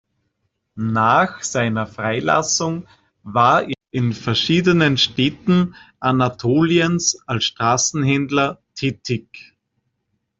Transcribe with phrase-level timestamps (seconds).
[0.73, 2.87] Nach seiner Freilassung
[3.21, 9.55] war er in verschiedenen Städten Anatoliens als Straßenhändler tätig.